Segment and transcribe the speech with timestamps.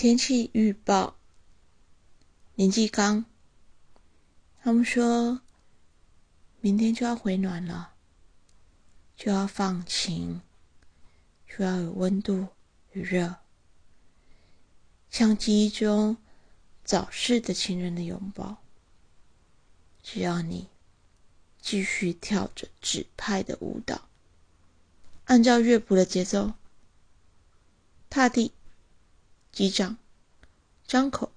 [0.00, 1.18] 天气预报，
[2.54, 3.26] 年纪刚，
[4.62, 5.42] 他们说
[6.62, 7.92] 明天就要回暖了，
[9.14, 10.40] 就要放晴，
[11.46, 12.48] 就要有温度
[12.92, 13.36] 与热，
[15.10, 16.16] 像记忆中
[16.82, 18.56] 早逝的情人的拥抱。
[20.02, 20.70] 只要你
[21.60, 24.08] 继续跳着指派的舞蹈，
[25.26, 26.54] 按照乐谱的节奏，
[28.08, 28.52] 踏地。
[29.52, 29.98] 击掌，
[30.86, 31.32] 张口，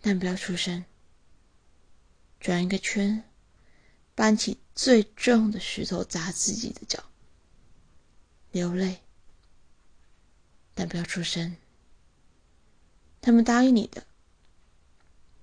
[0.00, 0.84] 但不要出声。
[2.40, 3.24] 转一个圈，
[4.14, 7.04] 搬起最重的石头砸自己的脚。
[8.50, 9.02] 流泪，
[10.74, 11.56] 但不要出声。
[13.20, 14.06] 他们答应你的，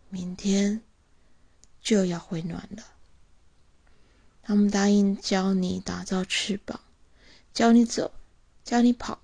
[0.10, 0.82] 明天
[1.82, 2.84] 就要回暖了。
[4.42, 6.82] 他们答应教你打造翅膀，
[7.54, 8.12] 教你走，
[8.64, 9.22] 教你跑。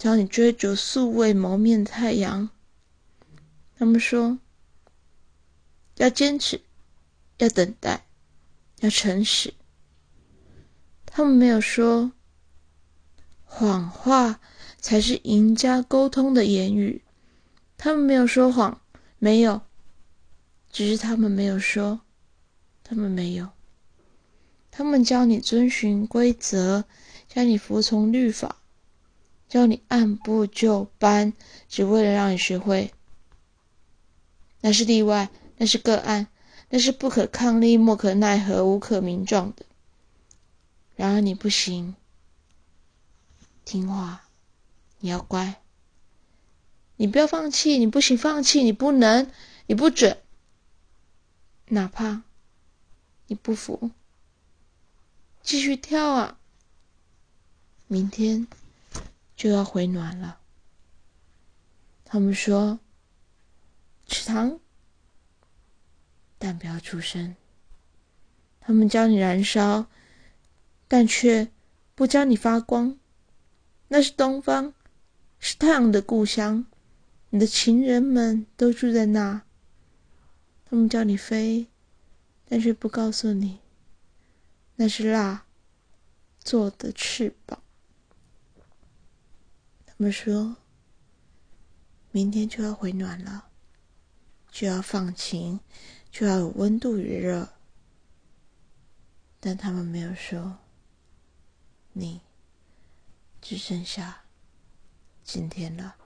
[0.00, 2.48] 教你追逐素未谋面的太阳。
[3.76, 4.38] 他们说
[5.96, 6.62] 要坚持，
[7.36, 8.06] 要等待，
[8.78, 9.52] 要诚实。
[11.04, 12.12] 他们没有说
[13.44, 14.40] 谎话
[14.78, 17.02] 才是赢家沟通的言语。
[17.76, 18.80] 他们没有说谎，
[19.18, 19.60] 没有，
[20.72, 22.00] 只是他们没有说，
[22.82, 23.50] 他们没有。
[24.70, 26.86] 他们教你遵循规则，
[27.28, 28.59] 教你服从律法。
[29.50, 31.34] 叫你按部就班，
[31.68, 32.94] 只为了让你学会。
[34.60, 36.28] 那是例外，那是个案，
[36.68, 39.66] 那是不可抗力、莫可奈何、无可名状的。
[40.94, 41.96] 然而你不行，
[43.64, 44.28] 听话，
[45.00, 45.60] 你要乖，
[46.96, 49.28] 你不要放弃，你不行，放弃，你不能，
[49.66, 50.16] 你不准，
[51.70, 52.22] 哪怕
[53.26, 53.90] 你不服，
[55.42, 56.38] 继续跳啊！
[57.88, 58.46] 明天。
[59.40, 60.38] 就要回暖了。
[62.04, 62.78] 他们说
[64.04, 64.60] ：“吃糖，
[66.36, 67.34] 但不要出声。”
[68.60, 69.86] 他们教你燃烧，
[70.86, 71.50] 但却
[71.94, 72.98] 不教你发光。
[73.88, 74.74] 那是东方，
[75.38, 76.66] 是太阳的故乡。
[77.30, 79.40] 你的情人们都住在那。
[80.66, 81.66] 他们教你飞，
[82.44, 83.60] 但却不告诉你，
[84.76, 85.46] 那是蜡
[86.44, 87.62] 做的翅膀。
[90.00, 90.56] 他们说，
[92.10, 93.50] 明天就要回暖了，
[94.50, 95.60] 就要放晴，
[96.10, 97.46] 就要有温度与热，
[99.38, 100.56] 但他们没有说，
[101.92, 102.22] 你
[103.42, 104.24] 只剩下
[105.22, 105.99] 今天了。